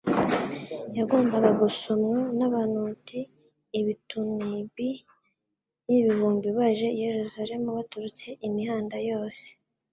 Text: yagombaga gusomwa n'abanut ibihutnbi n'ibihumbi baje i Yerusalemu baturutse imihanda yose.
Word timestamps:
yagombaga 0.97 1.49
gusomwa 1.61 2.19
n'abanut 2.37 3.07
ibihutnbi 3.79 4.89
n'ibihumbi 5.87 6.47
baje 6.57 6.87
i 6.95 7.01
Yerusalemu 7.07 7.67
baturutse 7.77 8.27
imihanda 8.47 8.97
yose. 9.09 9.45